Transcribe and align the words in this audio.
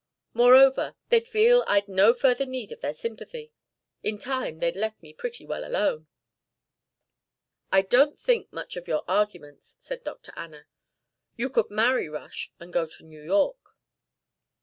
Moreover, 0.33 0.95
they'd 1.09 1.27
feel 1.27 1.63
I'd 1.67 1.87
no 1.87 2.11
further 2.11 2.47
need 2.47 2.71
of 2.71 2.81
their 2.81 2.95
sympathy. 2.95 3.53
In 4.01 4.17
time 4.17 4.57
they'd 4.57 4.75
let 4.75 5.03
me 5.03 5.13
pretty 5.13 5.45
well 5.45 5.63
alone." 5.63 6.07
"I 7.71 7.83
don't 7.83 8.17
think 8.19 8.51
much 8.51 8.75
of 8.75 8.87
your 8.87 9.03
arguments," 9.07 9.75
said 9.79 10.03
Dr. 10.03 10.33
Anna. 10.35 10.65
"You 11.37 11.51
could 11.51 11.69
marry 11.69 12.09
Rush 12.09 12.51
and 12.59 12.73
go 12.73 12.87
to 12.87 13.03
New 13.05 13.21
York." 13.21 13.59